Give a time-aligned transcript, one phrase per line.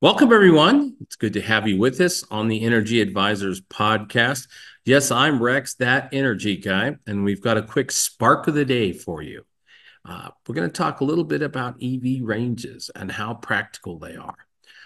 [0.00, 0.94] Welcome, everyone.
[1.00, 4.46] It's good to have you with us on the Energy Advisors podcast.
[4.84, 8.92] Yes, I'm Rex, that energy guy, and we've got a quick spark of the day
[8.92, 9.44] for you.
[10.04, 14.14] Uh, we're going to talk a little bit about EV ranges and how practical they
[14.14, 14.36] are.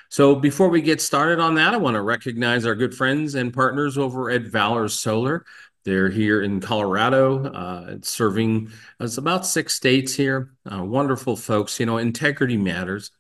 [0.08, 3.52] So, before we get started on that, I want to recognize our good friends and
[3.52, 5.44] partners over at Valor Solar.
[5.84, 10.54] They're here in Colorado, uh, serving us about six states here.
[10.64, 11.78] Uh, wonderful folks.
[11.78, 13.10] You know, integrity matters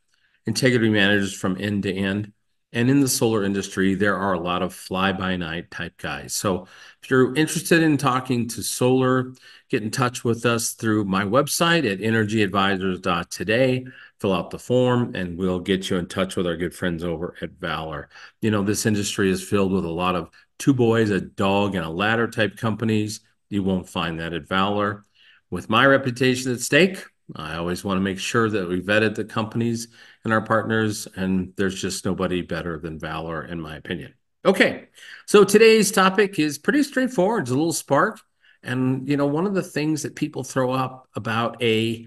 [0.46, 2.32] integrity managers from end to end.
[2.74, 6.32] And in the solar industry, there are a lot of fly by night type guys.
[6.32, 6.66] So
[7.02, 9.34] if you're interested in talking to solar,
[9.68, 13.84] get in touch with us through my website at energyadvisors.today.
[14.20, 17.34] Fill out the form and we'll get you in touch with our good friends over
[17.42, 18.08] at Valor.
[18.40, 21.84] You know, this industry is filled with a lot of two boys, a dog, and
[21.84, 23.20] a ladder type companies.
[23.50, 25.04] You won't find that at Valor.
[25.50, 27.04] With my reputation at stake,
[27.36, 29.88] I always want to make sure that we vetted the companies
[30.24, 34.14] and our partners, and there's just nobody better than Valor, in my opinion.
[34.44, 34.88] Okay,
[35.26, 37.42] so today's topic is pretty straightforward.
[37.42, 38.20] It's a little spark,
[38.62, 42.06] and you know, one of the things that people throw up about a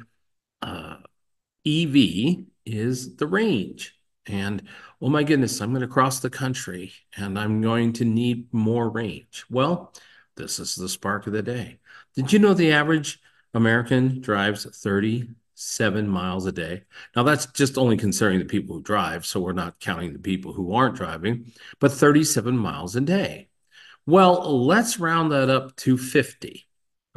[0.61, 0.97] uh,
[1.65, 3.95] EV is the range.
[4.27, 4.63] And
[5.01, 8.89] oh my goodness, I'm going to cross the country and I'm going to need more
[8.89, 9.45] range.
[9.49, 9.93] Well,
[10.35, 11.79] this is the spark of the day.
[12.15, 13.19] Did you know the average
[13.55, 16.83] American drives 37 miles a day.
[17.15, 20.53] Now, that's just only considering the people who drive, so we're not counting the people
[20.53, 23.49] who aren't driving, but 37 miles a day.
[24.05, 26.67] Well, let's round that up to 50.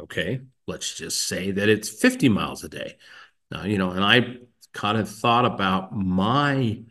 [0.01, 2.97] Okay, let's just say that it's 50 miles a day.
[3.51, 4.37] Now, you know, and I
[4.73, 6.83] kind of thought about my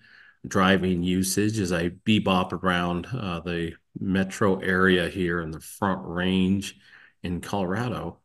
[0.47, 6.79] driving usage as I bebop around uh, the metro area here in the Front Range
[7.23, 8.19] in Colorado.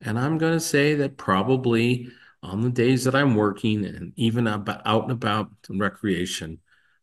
[0.00, 2.08] And I'm going to say that probably
[2.42, 6.58] on the days that I'm working and even out and about in recreation,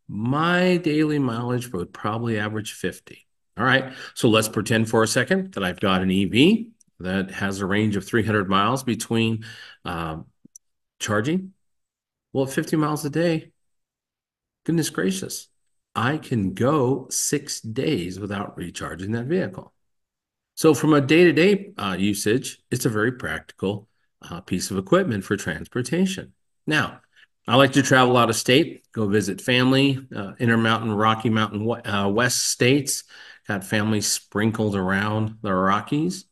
[0.07, 3.27] my daily mileage would probably average 50.
[3.57, 3.93] All right.
[4.13, 6.67] So let's pretend for a second that I've got an EV
[6.99, 9.45] that has a range of 300 miles between
[9.85, 10.17] uh,
[10.99, 11.53] charging.
[12.33, 13.51] Well, at 50 miles a day,
[14.65, 15.47] goodness gracious,
[15.95, 19.73] I can go six days without recharging that vehicle.
[20.57, 23.87] So from a day-to-day uh, usage, it's a very practical
[24.27, 26.33] uh, piece of equipment for transportation.
[26.65, 27.01] Now,
[27.47, 32.09] I like to travel out of state, go visit family, uh, Intermountain, Rocky Mountain, uh,
[32.09, 33.03] West states.
[33.47, 36.25] Got family sprinkled around the Rockies.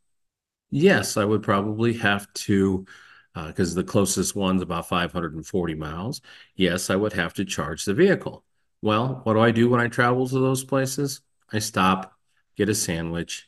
[0.71, 2.87] Yes, I would probably have to,
[3.35, 6.21] because uh, the closest one's about 540 miles.
[6.55, 8.43] Yes, I would have to charge the vehicle.
[8.81, 11.21] Well, what do I do when I travel to those places?
[11.53, 12.17] I stop,
[12.57, 13.47] get a sandwich,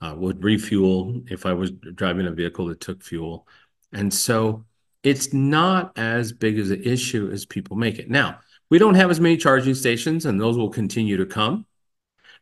[0.00, 3.46] uh, would refuel if I was driving a vehicle that took fuel.
[3.92, 4.64] And so
[5.02, 8.10] it's not as big as an issue as people make it.
[8.10, 11.66] Now, we don't have as many charging stations, and those will continue to come.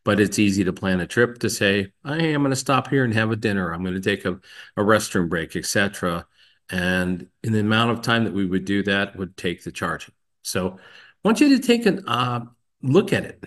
[0.05, 3.05] But it's easy to plan a trip to say, hey, I'm going to stop here
[3.05, 3.73] and have a dinner.
[3.73, 4.35] I'm going to take a,
[4.77, 6.27] a restroom break, etc.
[6.71, 10.15] And in the amount of time that we would do that would take the charging.
[10.43, 10.79] So I
[11.29, 12.41] want you to take a uh,
[12.83, 13.45] look at it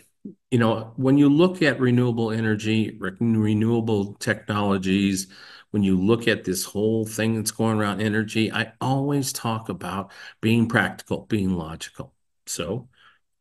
[0.52, 5.28] you know, when you look at renewable energy, renewable technologies,
[5.72, 10.12] when you look at this whole thing that's going around energy, I always talk about
[10.41, 12.13] being practical, being logical.
[12.47, 12.90] So,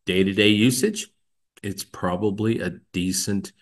[0.07, 1.09] day to day usage,
[1.63, 3.53] it's probably a decent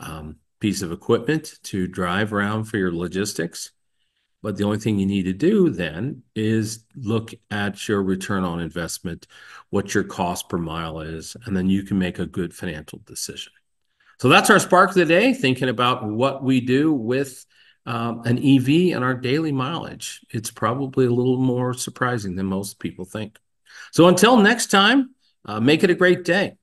[0.00, 3.72] um, piece of equipment to drive around for your logistics.
[4.42, 8.60] But the only thing you need to do then is look at your return on
[8.60, 9.26] investment,
[9.70, 13.52] what your cost per mile is, and then you can make a good financial decision.
[14.18, 17.44] So that's our spark of the day, thinking about what we do with
[17.86, 20.20] um, an EV and our daily mileage.
[20.30, 23.38] It's probably a little more surprising than most people think.
[23.92, 25.14] So until next time,
[25.44, 26.56] uh, make it a great day.